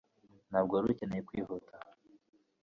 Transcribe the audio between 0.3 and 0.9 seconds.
ntabwo wari